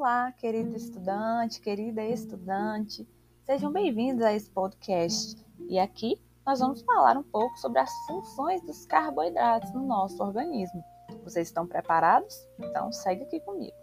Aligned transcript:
Olá, 0.00 0.32
querido 0.32 0.74
estudante, 0.74 1.60
querida 1.60 2.02
estudante, 2.02 3.06
sejam 3.44 3.70
bem-vindos 3.70 4.24
a 4.24 4.32
esse 4.32 4.48
podcast. 4.48 5.36
E 5.68 5.78
aqui 5.78 6.18
nós 6.46 6.58
vamos 6.58 6.80
falar 6.80 7.18
um 7.18 7.22
pouco 7.22 7.54
sobre 7.58 7.80
as 7.80 7.90
funções 8.06 8.62
dos 8.62 8.86
carboidratos 8.86 9.70
no 9.74 9.86
nosso 9.86 10.22
organismo. 10.22 10.82
Vocês 11.22 11.48
estão 11.48 11.66
preparados? 11.66 12.34
Então 12.58 12.90
segue 12.90 13.24
aqui 13.24 13.40
comigo. 13.40 13.76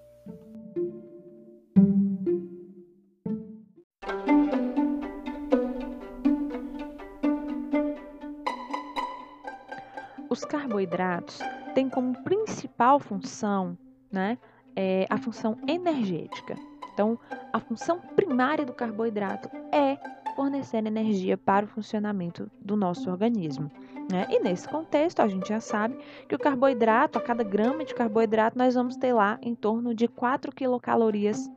Os 10.27 10.43
carboidratos 10.43 11.37
têm 11.75 11.87
como 11.87 12.23
principal 12.23 12.99
função, 12.99 13.77
né, 14.11 14.39
é, 14.77 15.07
a 15.09 15.17
função 15.17 15.57
energética. 15.67 16.55
Então, 16.93 17.19
a 17.51 17.59
função 17.59 17.99
primária 18.15 18.63
do 18.63 18.73
carboidrato 18.73 19.49
é 19.71 19.97
fornecer 20.35 20.85
energia 20.85 21.35
para 21.35 21.65
o 21.65 21.67
funcionamento 21.67 22.49
do 22.61 22.75
nosso 22.75 23.09
organismo. 23.09 23.71
Né? 24.11 24.27
E 24.29 24.39
nesse 24.39 24.69
contexto, 24.69 25.19
a 25.19 25.27
gente 25.27 25.49
já 25.49 25.59
sabe 25.59 25.97
que 26.29 26.35
o 26.35 26.39
carboidrato, 26.39 27.17
a 27.17 27.21
cada 27.21 27.43
grama 27.43 27.83
de 27.83 27.95
carboidrato, 27.95 28.57
nós 28.57 28.75
vamos 28.75 28.95
ter 28.95 29.13
lá 29.13 29.39
em 29.41 29.55
torno 29.55 29.95
de 29.95 30.07
4 30.07 30.51
quilocalorias. 30.51 31.49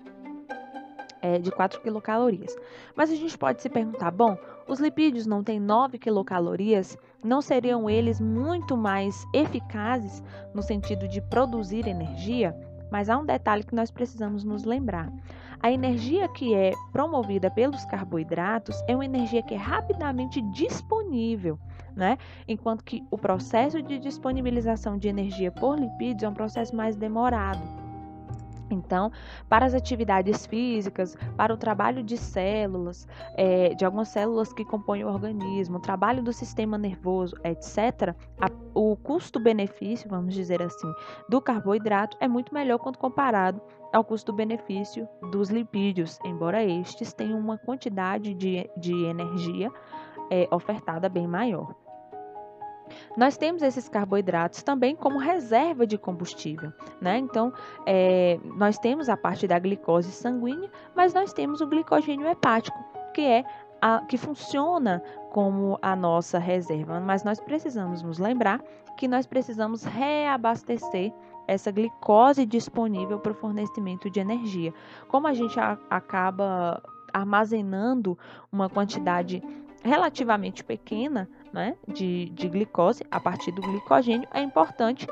É, 1.23 1.39
de 1.39 1.51
4 1.51 1.83
quilocalorias. 1.83 2.57
Mas 2.97 3.11
a 3.11 3.15
gente 3.15 3.37
pode 3.37 3.61
se 3.61 3.69
perguntar: 3.69 4.11
bom, 4.11 4.39
os 4.67 4.81
lipídios 4.81 5.27
não 5.27 5.45
têm 5.45 5.61
9 5.61 5.99
quilocalorias? 5.99 6.97
Não 7.23 7.43
seriam 7.43 7.91
eles 7.91 8.19
muito 8.19 8.75
mais 8.75 9.27
eficazes 9.35 10.23
no 10.55 10.63
sentido 10.63 11.07
de 11.07 11.21
produzir 11.21 11.87
energia? 11.87 12.57
Mas 12.91 13.09
há 13.09 13.17
um 13.17 13.25
detalhe 13.25 13.63
que 13.63 13.75
nós 13.75 13.91
precisamos 13.91 14.45
nos 14.45 14.65
lembrar. 14.65 15.13
A 15.63 15.71
energia 15.71 16.27
que 16.29 16.55
é 16.55 16.73
promovida 16.93 17.51
pelos 17.51 17.85
carboidratos 17.85 18.83
é 18.89 18.95
uma 18.95 19.05
energia 19.05 19.43
que 19.43 19.55
é 19.55 19.59
rapidamente 19.59 20.41
disponível, 20.41 21.59
né? 21.95 22.17
Enquanto 22.49 22.83
que 22.83 23.05
o 23.11 23.19
processo 23.19 23.83
de 23.83 23.99
disponibilização 23.99 24.97
de 24.97 25.09
energia 25.09 25.53
por 25.53 25.79
lipídios 25.79 26.23
é 26.23 26.29
um 26.29 26.35
processo 26.35 26.75
mais 26.75 26.97
demorado. 26.97 27.90
Então, 28.71 29.11
para 29.49 29.67
as 29.67 29.75
atividades 29.75 30.47
físicas, 30.47 31.17
para 31.37 31.53
o 31.53 31.57
trabalho 31.57 32.03
de 32.03 32.17
células, 32.17 33.07
é, 33.37 33.75
de 33.75 33.85
algumas 33.85 34.09
células 34.09 34.53
que 34.53 34.65
compõem 34.65 35.05
o 35.05 35.09
organismo, 35.09 35.79
o 35.79 35.81
trabalho 35.81 36.23
do 36.23 36.33
sistema 36.33 36.79
nervoso, 36.79 37.35
etc., 37.45 38.15
a, 38.41 38.51
o 38.75 38.97
custo-benefício, 38.97 40.09
vamos 40.09 40.35
dizer 40.35 40.63
assim, 40.63 40.93
do 41.29 41.41
carboidrato 41.41 42.17
é 42.21 42.29
muito 42.29 42.55
melhor 42.55 42.79
quando 42.79 42.99
comparado 42.99 43.61
ao 43.93 44.05
custo-benefício 44.05 45.09
dos 45.31 45.51
lipídios, 45.51 46.19
embora 46.25 46.65
estes 46.65 47.13
tenham 47.13 47.39
uma 47.39 47.59
quantidade 47.59 48.35
de, 48.35 48.71
de 48.77 49.05
energia 49.05 49.71
é, 50.31 50.49
ofertada 50.53 51.09
bem 51.09 51.27
maior. 51.27 51.75
Nós 53.17 53.37
temos 53.37 53.63
esses 53.63 53.89
carboidratos 53.89 54.63
também 54.63 54.95
como 54.95 55.19
reserva 55.19 55.87
de 55.87 55.99
combustível, 55.99 56.73
né? 57.01 57.19
Então, 57.19 57.53
é, 57.87 58.39
nós 58.57 58.79
temos 58.79 59.09
a 59.09 59.17
parte 59.17 59.47
da 59.47 59.59
glicose 59.59 60.13
sanguínea, 60.13 60.71
mas 60.95 61.15
nós 61.15 61.33
temos 61.33 61.61
o 61.61 61.67
glicogênio 61.67 62.27
hepático, 62.29 62.79
que 63.15 63.23
é 63.23 63.45
a, 63.81 64.01
que 64.07 64.17
funciona 64.17 65.03
como 65.31 65.79
a 65.81 65.95
nossa 65.97 66.39
reserva, 66.39 67.01
mas 67.01 67.25
nós 67.25 67.41
precisamos 67.41 68.03
nos 68.03 68.19
lembrar 68.19 68.61
que 68.97 69.09
nós 69.09 69.27
precisamos 69.27 69.85
reabastecer 69.85 71.13
essa 71.47 71.71
glicose 71.71 72.45
disponível 72.45 73.19
para 73.19 73.33
o 73.33 73.35
fornecimento 73.35 74.11
de 74.11 74.21
energia. 74.21 74.73
Como 75.09 75.27
a 75.27 75.33
gente 75.33 75.59
a, 75.59 75.79
acaba 75.89 76.83
armazenando 77.13 78.17
uma 78.53 78.69
quantidade 78.69 79.43
relativamente 79.83 80.63
pequena 80.63 81.29
né, 81.53 81.77
de, 81.87 82.31
de 82.31 82.49
glicose 82.49 83.05
a 83.11 83.19
partir 83.21 83.53
do 83.53 83.63
glicogênio, 83.63 84.29
é 84.33 84.41
importante 84.41 85.07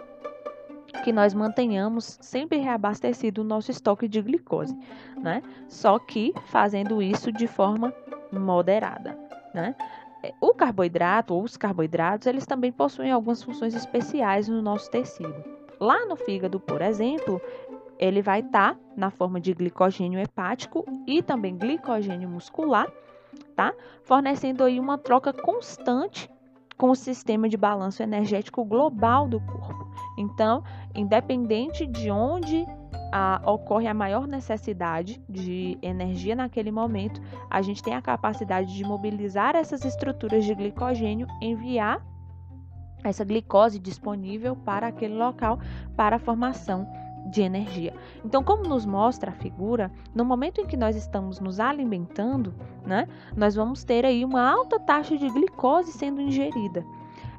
que 1.05 1.13
nós 1.13 1.35
mantenhamos 1.35 2.19
sempre 2.21 2.59
reabastecido 2.59 3.43
o 3.43 3.45
nosso 3.45 3.71
estoque 3.71 4.09
de 4.09 4.21
glicose, 4.23 4.77
né? 5.17 5.43
Só 5.69 5.99
que 5.99 6.33
fazendo 6.47 7.03
isso 7.03 7.31
de 7.31 7.47
forma 7.47 7.93
moderada, 8.33 9.19
né? 9.55 9.75
É, 10.23 10.33
o 10.41 10.53
carboidrato 10.53 11.35
ou 11.35 11.45
os 11.45 11.57
carboidratos, 11.57 12.27
eles 12.27 12.47
também 12.47 12.73
possuem 12.73 13.13
algumas 13.13 13.43
funções 13.43 13.75
especiais 13.75 14.49
no 14.49 14.61
nosso 14.61 14.91
tecido. 14.91 15.45
Lá 15.79 16.05
no 16.07 16.17
fígado, 16.17 16.59
por 16.59 16.83
exemplo, 16.83 17.41
ele 17.99 18.21
vai 18.21 18.41
estar 18.41 18.75
tá 18.75 18.81
na 18.97 19.11
forma 19.11 19.41
de 19.41 19.55
glicogênio 19.55 20.19
hepático 20.19 20.85
e 21.07 21.23
também 21.23 21.57
glicogênio 21.57 22.29
muscular, 22.29 22.91
tá? 23.59 23.75
Fornecendo 24.05 24.63
aí 24.63 24.79
uma 24.79 24.97
troca 24.97 25.33
constante 25.33 26.31
com 26.77 26.91
o 26.91 26.95
sistema 26.95 27.49
de 27.49 27.57
balanço 27.57 28.01
energético 28.05 28.65
global 28.65 29.27
do 29.27 29.41
corpo. 29.41 29.91
Então, 30.17 30.63
independente 30.95 31.85
de 31.85 32.09
onde 32.09 32.65
a, 33.13 33.43
ocorre 33.45 33.89
a 33.89 33.95
maior 33.95 34.29
necessidade 34.29 35.21
de 35.29 35.77
energia 35.83 36.37
naquele 36.37 36.71
momento, 36.71 37.21
a 37.51 37.61
gente 37.61 37.83
tem 37.83 37.97
a 37.97 38.01
capacidade 38.01 38.73
de 38.73 38.85
mobilizar 38.85 39.57
essas 39.57 39.85
estruturas 39.85 40.45
de 40.45 40.55
glicogênio, 40.55 41.27
enviar 41.43 42.01
essa 43.03 43.25
glicose 43.25 43.81
disponível 43.81 44.55
para 44.55 44.87
aquele 44.87 45.15
local 45.15 45.59
para 45.97 46.15
a 46.15 46.21
formação 46.21 46.87
de 47.29 47.43
energia. 47.43 47.95
Então, 48.25 48.43
como 48.43 48.65
nos 48.65 48.85
mostra 48.87 49.31
a 49.31 49.35
figura, 49.35 49.91
no 50.15 50.25
momento 50.25 50.61
em 50.61 50.67
que 50.67 50.77
nós 50.77 50.97
estamos 50.97 51.41
nos 51.41 51.61
alimentando, 51.61 52.55
né, 52.85 53.07
nós 53.37 53.55
vamos 53.55 53.85
ter 53.85 54.05
aí 54.05 54.25
uma 54.25 54.49
alta 54.49 54.81
taxa 54.81 55.17
de 55.17 55.29
glicose 55.31 55.93
sendo 55.93 56.21
ingerida. 56.21 56.85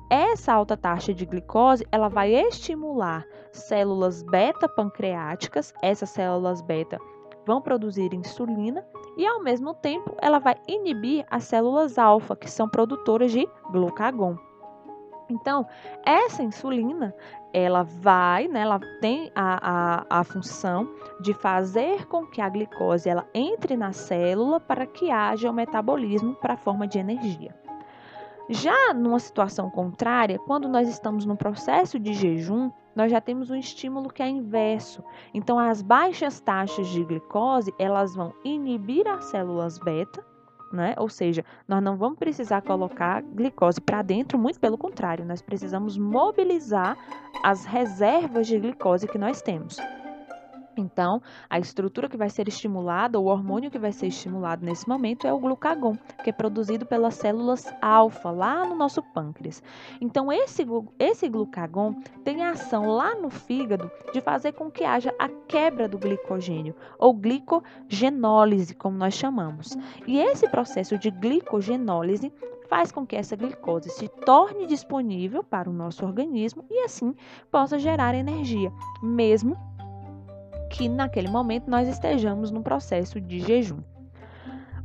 Essa 0.09 0.53
alta 0.53 0.75
taxa 0.75 1.13
de 1.13 1.25
glicose, 1.25 1.85
ela 1.91 2.07
vai 2.07 2.33
estimular 2.33 3.25
células 3.51 4.23
beta 4.23 4.67
pancreáticas, 4.67 5.73
essas 5.81 6.09
células 6.09 6.61
beta 6.61 6.99
vão 7.45 7.61
produzir 7.61 8.13
insulina 8.13 8.85
e 9.17 9.25
ao 9.25 9.41
mesmo 9.41 9.73
tempo 9.73 10.15
ela 10.21 10.39
vai 10.39 10.55
inibir 10.67 11.25
as 11.31 11.45
células 11.45 11.97
alfa, 11.97 12.35
que 12.35 12.49
são 12.49 12.69
produtoras 12.69 13.31
de 13.31 13.47
glucagon. 13.71 14.37
Então, 15.29 15.65
essa 16.03 16.41
insulina, 16.41 17.13
ela 17.53 17.83
vai, 17.83 18.47
né, 18.47 18.61
ela 18.61 18.79
tem 18.99 19.31
a, 19.35 20.05
a, 20.09 20.19
a 20.19 20.23
função 20.23 20.89
de 21.21 21.33
fazer 21.33 22.05
com 22.07 22.25
que 22.25 22.41
a 22.41 22.49
glicose 22.49 23.09
ela 23.09 23.27
entre 23.33 23.75
na 23.75 23.91
célula 23.91 24.59
para 24.59 24.85
que 24.85 25.11
haja 25.11 25.49
o 25.49 25.53
metabolismo 25.53 26.35
para 26.35 26.53
a 26.53 26.57
forma 26.57 26.87
de 26.87 26.99
energia. 26.99 27.55
Já 28.51 28.93
numa 28.95 29.19
situação 29.19 29.69
contrária, 29.69 30.39
quando 30.39 30.67
nós 30.67 30.89
estamos 30.89 31.23
no 31.23 31.37
processo 31.37 31.99
de 31.99 32.13
jejum, 32.13 32.71
nós 32.95 33.11
já 33.11 33.21
temos 33.21 33.51
um 33.51 33.55
estímulo 33.55 34.11
que 34.11 34.23
é 34.23 34.27
inverso. 34.27 35.03
Então, 35.33 35.59
as 35.59 35.83
baixas 35.83 36.39
taxas 36.39 36.87
de 36.87 37.03
glicose, 37.03 37.71
elas 37.77 38.15
vão 38.15 38.33
inibir 38.43 39.07
as 39.07 39.25
células 39.25 39.77
beta, 39.77 40.25
né? 40.71 40.95
Ou 40.97 41.09
seja, 41.09 41.43
nós 41.67 41.81
não 41.81 41.97
vamos 41.97 42.17
precisar 42.19 42.61
colocar 42.61 43.21
glicose 43.21 43.79
para 43.81 44.01
dentro, 44.01 44.37
muito 44.37 44.59
pelo 44.59 44.77
contrário, 44.77 45.25
nós 45.25 45.41
precisamos 45.41 45.97
mobilizar 45.97 46.97
as 47.43 47.65
reservas 47.65 48.47
de 48.47 48.59
glicose 48.59 49.07
que 49.07 49.17
nós 49.17 49.41
temos. 49.41 49.77
Então, 50.79 51.21
a 51.49 51.59
estrutura 51.59 52.07
que 52.07 52.17
vai 52.17 52.29
ser 52.29 52.47
estimulada, 52.47 53.19
o 53.19 53.25
hormônio 53.25 53.69
que 53.69 53.77
vai 53.77 53.91
ser 53.91 54.07
estimulado 54.07 54.65
nesse 54.65 54.87
momento 54.87 55.27
é 55.27 55.33
o 55.33 55.39
glucagon, 55.39 55.95
que 56.23 56.29
é 56.29 56.33
produzido 56.33 56.85
pelas 56.85 57.15
células 57.15 57.65
alfa, 57.81 58.31
lá 58.31 58.65
no 58.65 58.75
nosso 58.75 59.03
pâncreas. 59.13 59.61
Então, 59.99 60.31
esse, 60.31 60.65
esse 60.97 61.27
glucagon 61.27 61.95
tem 62.23 62.43
a 62.43 62.51
ação 62.51 62.87
lá 62.87 63.13
no 63.15 63.29
fígado 63.29 63.91
de 64.13 64.21
fazer 64.21 64.53
com 64.53 64.71
que 64.71 64.83
haja 64.83 65.13
a 65.19 65.27
quebra 65.27 65.87
do 65.87 65.97
glicogênio, 65.97 66.75
ou 66.97 67.13
glicogenólise, 67.13 68.73
como 68.73 68.97
nós 68.97 69.13
chamamos. 69.13 69.77
E 70.07 70.17
esse 70.19 70.47
processo 70.47 70.97
de 70.97 71.11
glicogenólise 71.11 72.31
faz 72.69 72.91
com 72.91 73.05
que 73.05 73.15
essa 73.15 73.35
glicose 73.35 73.89
se 73.89 74.07
torne 74.07 74.67
disponível 74.67 75.43
para 75.43 75.69
o 75.69 75.73
nosso 75.73 76.05
organismo 76.05 76.63
e 76.69 76.83
assim 76.83 77.15
possa 77.51 77.79
gerar 77.79 78.13
energia, 78.13 78.71
mesmo 79.01 79.57
que 80.69 80.87
naquele 80.87 81.29
momento 81.29 81.69
nós 81.69 81.87
estejamos 81.87 82.51
no 82.51 82.61
processo 82.61 83.19
de 83.19 83.39
jejum. 83.39 83.79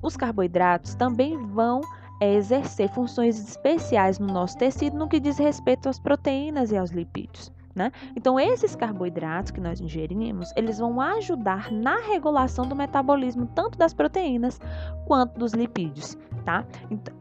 Os 0.03 0.17
carboidratos 0.17 0.95
também 0.95 1.37
vão 1.37 1.81
é, 2.21 2.35
exercer 2.35 2.89
funções 2.91 3.39
especiais 3.39 4.19
no 4.19 4.27
nosso 4.27 4.57
tecido 4.59 4.97
no 4.97 5.09
que 5.09 5.21
diz 5.21 5.39
respeito 5.39 5.89
às 5.89 5.99
proteínas 5.99 6.71
e 6.73 6.77
aos 6.77 6.91
lipídios. 6.91 7.53
Né? 7.75 7.91
Então, 8.15 8.39
esses 8.39 8.77
carboidratos 8.77 9.51
que 9.51 9.61
nós 9.61 9.81
ingerimos, 9.81 10.53
eles 10.57 10.79
vão 10.79 11.01
ajudar 11.01 11.73
na 11.73 11.97
regulação 11.97 12.69
do 12.69 12.77
metabolismo 12.77 13.47
tanto 13.47 13.77
das 13.77 13.93
proteínas 13.93 14.61
quanto 15.07 15.37
dos 15.37 15.53
lipídios, 15.53 16.17
tá? 16.45 16.65
Então, 16.89 17.17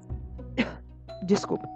desculpa. 1.25 1.67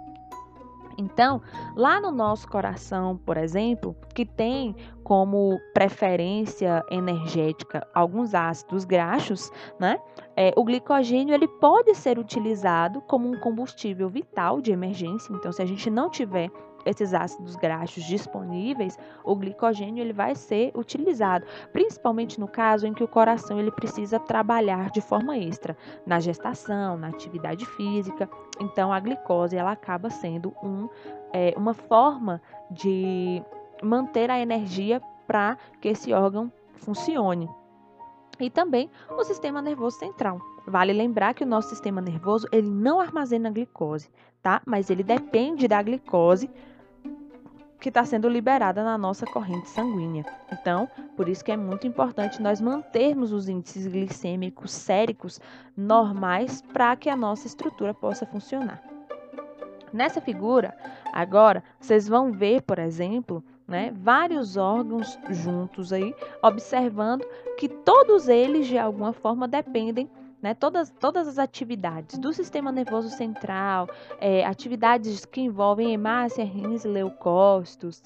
Então, 0.96 1.40
lá 1.76 2.00
no 2.00 2.12
nosso 2.12 2.48
coração, 2.48 3.16
por 3.16 3.36
exemplo, 3.36 3.96
que 4.14 4.24
tem 4.24 4.74
como 5.08 5.58
preferência 5.72 6.84
energética 6.90 7.88
alguns 7.94 8.34
ácidos 8.34 8.84
graxos, 8.84 9.50
né? 9.80 9.98
É, 10.36 10.52
o 10.54 10.62
glicogênio 10.62 11.34
ele 11.34 11.48
pode 11.48 11.94
ser 11.94 12.18
utilizado 12.18 13.00
como 13.00 13.26
um 13.26 13.40
combustível 13.40 14.10
vital 14.10 14.60
de 14.60 14.70
emergência. 14.70 15.32
Então, 15.32 15.50
se 15.50 15.62
a 15.62 15.64
gente 15.64 15.88
não 15.88 16.10
tiver 16.10 16.50
esses 16.84 17.14
ácidos 17.14 17.56
graxos 17.56 18.04
disponíveis, 18.04 18.98
o 19.24 19.34
glicogênio 19.34 20.02
ele 20.02 20.12
vai 20.12 20.34
ser 20.34 20.72
utilizado, 20.76 21.46
principalmente 21.72 22.38
no 22.38 22.46
caso 22.46 22.86
em 22.86 22.92
que 22.92 23.02
o 23.02 23.08
coração 23.08 23.58
ele 23.58 23.70
precisa 23.70 24.20
trabalhar 24.20 24.90
de 24.90 25.00
forma 25.00 25.38
extra, 25.38 25.74
na 26.04 26.20
gestação, 26.20 26.98
na 26.98 27.08
atividade 27.08 27.64
física. 27.64 28.28
Então 28.60 28.92
a 28.92 29.00
glicose 29.00 29.56
ela 29.56 29.72
acaba 29.72 30.10
sendo 30.10 30.54
um, 30.62 30.86
é, 31.32 31.54
uma 31.56 31.72
forma 31.72 32.42
de 32.70 33.42
manter 33.82 34.30
a 34.30 34.38
energia 34.38 35.00
para 35.26 35.56
que 35.80 35.88
esse 35.88 36.12
órgão 36.12 36.50
funcione. 36.76 37.48
E 38.40 38.48
também 38.48 38.90
o 39.10 39.24
sistema 39.24 39.60
nervoso 39.60 39.98
central. 39.98 40.40
Vale 40.66 40.92
lembrar 40.92 41.34
que 41.34 41.42
o 41.42 41.46
nosso 41.46 41.70
sistema 41.70 42.00
nervoso 42.00 42.46
ele 42.52 42.68
não 42.68 43.00
armazena 43.00 43.50
glicose, 43.50 44.08
tá? 44.42 44.62
Mas 44.64 44.90
ele 44.90 45.02
depende 45.02 45.66
da 45.66 45.82
glicose 45.82 46.48
que 47.80 47.88
está 47.88 48.04
sendo 48.04 48.28
liberada 48.28 48.82
na 48.82 48.98
nossa 48.98 49.24
corrente 49.26 49.68
sanguínea. 49.68 50.24
Então, 50.52 50.88
por 51.16 51.28
isso 51.28 51.44
que 51.44 51.52
é 51.52 51.56
muito 51.56 51.86
importante 51.86 52.42
nós 52.42 52.60
mantermos 52.60 53.32
os 53.32 53.48
índices 53.48 53.86
glicêmicos 53.86 54.72
séricos 54.72 55.40
normais 55.76 56.60
para 56.72 56.96
que 56.96 57.08
a 57.08 57.16
nossa 57.16 57.46
estrutura 57.46 57.94
possa 57.94 58.26
funcionar. 58.26 58.82
Nessa 59.92 60.20
figura, 60.20 60.76
agora, 61.12 61.62
vocês 61.80 62.06
vão 62.08 62.32
ver, 62.32 62.62
por 62.62 62.78
exemplo, 62.78 63.42
né, 63.68 63.92
vários 63.94 64.56
órgãos 64.56 65.18
juntos 65.28 65.92
aí, 65.92 66.14
observando 66.42 67.22
que 67.58 67.68
todos 67.68 68.26
eles 68.26 68.66
de 68.66 68.78
alguma 68.78 69.12
forma 69.12 69.46
dependem 69.46 70.10
né, 70.40 70.54
todas, 70.54 70.90
todas 70.98 71.28
as 71.28 71.38
atividades 71.38 72.18
do 72.18 72.32
sistema 72.32 72.72
nervoso 72.72 73.10
central, 73.10 73.88
é, 74.20 74.46
atividades 74.46 75.24
que 75.26 75.42
envolvem 75.42 75.92
hemácia, 75.92 76.44
rins 76.44 76.84
leucócitos, 76.84 78.02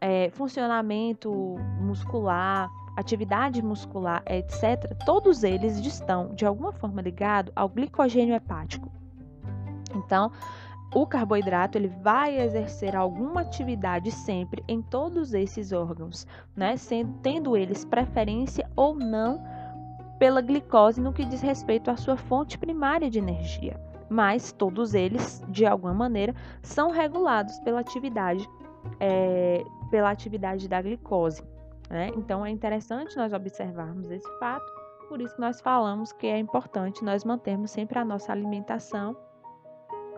é, 0.00 0.28
funcionamento 0.30 1.32
muscular, 1.80 2.68
atividade 2.96 3.62
muscular, 3.62 4.22
etc., 4.26 4.94
todos 5.06 5.44
eles 5.44 5.78
estão 5.78 6.34
de 6.34 6.44
alguma 6.44 6.72
forma 6.72 7.00
ligados 7.00 7.52
ao 7.56 7.68
glicogênio 7.68 8.34
hepático. 8.34 8.90
Então, 9.94 10.30
o 10.92 11.06
carboidrato 11.06 11.78
ele 11.78 11.88
vai 11.88 12.40
exercer 12.40 12.96
alguma 12.96 13.42
atividade 13.42 14.10
sempre 14.10 14.64
em 14.66 14.82
todos 14.82 15.32
esses 15.32 15.72
órgãos, 15.72 16.26
né? 16.56 16.76
Sendo, 16.76 17.14
tendo 17.22 17.56
eles 17.56 17.84
preferência 17.84 18.68
ou 18.74 18.94
não 18.94 19.40
pela 20.18 20.40
glicose 20.40 21.00
no 21.00 21.12
que 21.12 21.24
diz 21.24 21.40
respeito 21.40 21.90
à 21.90 21.96
sua 21.96 22.16
fonte 22.16 22.58
primária 22.58 23.08
de 23.08 23.18
energia. 23.18 23.80
Mas 24.08 24.50
todos 24.50 24.92
eles, 24.92 25.42
de 25.48 25.64
alguma 25.64 25.94
maneira, 25.94 26.34
são 26.60 26.90
regulados 26.90 27.58
pela 27.60 27.80
atividade, 27.80 28.46
é, 28.98 29.64
pela 29.90 30.10
atividade 30.10 30.68
da 30.68 30.82
glicose. 30.82 31.42
Né? 31.88 32.10
Então 32.16 32.44
é 32.44 32.50
interessante 32.50 33.16
nós 33.16 33.32
observarmos 33.32 34.10
esse 34.10 34.28
fato, 34.38 34.66
por 35.08 35.20
isso 35.20 35.34
que 35.36 35.40
nós 35.40 35.60
falamos 35.60 36.12
que 36.12 36.26
é 36.26 36.38
importante 36.38 37.04
nós 37.04 37.24
mantermos 37.24 37.70
sempre 37.70 37.98
a 37.98 38.04
nossa 38.04 38.32
alimentação 38.32 39.16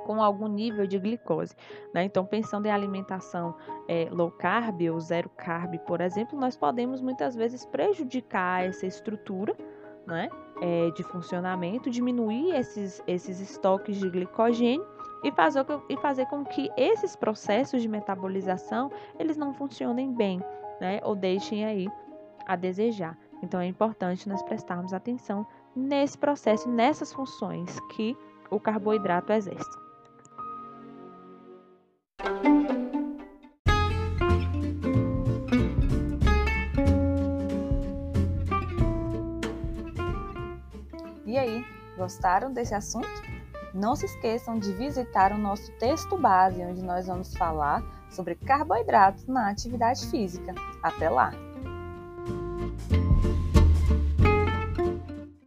com 0.05 0.23
algum 0.23 0.49
nível 0.49 0.87
de 0.87 0.99
glicose. 0.99 1.55
Né? 1.95 2.05
Então, 2.05 2.25
pensando 2.25 2.67
em 2.67 2.71
alimentação 2.71 3.55
é, 3.89 4.09
low 4.11 4.31
carb 4.31 4.81
ou 4.91 5.01
zero 5.01 5.31
carb, 5.31 5.79
por 5.81 6.01
exemplo, 6.01 6.39
nós 6.39 6.57
podemos 6.57 7.01
muitas 7.01 7.35
vezes 7.35 7.65
prejudicar 7.67 8.65
essa 8.65 8.87
estrutura 8.87 9.57
né, 10.07 10.29
é, 10.61 10.91
de 10.91 11.03
funcionamento, 11.03 11.91
diminuir 11.91 12.55
esses, 12.55 13.03
esses 13.07 13.41
estoques 13.41 13.99
de 13.99 14.09
glicogênio 14.11 14.87
e 15.23 15.31
fazer, 15.31 15.65
e 15.89 15.97
fazer 15.97 16.27
com 16.27 16.45
que 16.45 16.71
esses 16.77 17.15
processos 17.15 17.83
de 17.83 17.89
metabolização 17.89 18.91
eles 19.19 19.37
não 19.37 19.55
funcionem 19.55 20.13
bem, 20.13 20.41
né, 20.81 21.01
ou 21.05 21.15
deixem 21.15 21.65
aí 21.65 21.89
a 22.47 22.57
desejar. 22.57 23.17
Então 23.43 23.61
é 23.61 23.67
importante 23.67 24.29
nós 24.29 24.43
prestarmos 24.43 24.93
atenção 24.93 25.47
nesse 25.75 26.19
processo, 26.19 26.69
nessas 26.69 27.13
funções 27.13 27.79
que 27.95 28.17
o 28.51 28.61
carboidrato 28.61 29.33
exerce. 29.33 29.82
E 41.25 41.39
aí, 41.39 41.65
gostaram 41.97 42.53
desse 42.53 42.75
assunto? 42.75 43.09
Não 43.73 43.97
se 43.97 44.07
esqueçam 44.07 44.59
de 44.59 44.73
visitar 44.73 45.33
o 45.33 45.39
nosso 45.39 45.71
texto 45.79 46.17
base, 46.19 46.63
onde 46.63 46.83
nós 46.83 47.07
vamos 47.07 47.35
falar 47.35 47.83
sobre 48.11 48.35
carboidratos 48.35 49.27
na 49.27 49.49
atividade 49.49 50.07
física. 50.09 50.55
Até 50.83 51.09
lá! 51.09 51.52